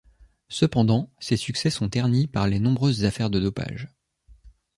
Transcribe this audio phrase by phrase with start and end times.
[0.49, 3.87] Cependant ces succès sont ternis par les nombreuses affaires de dopage.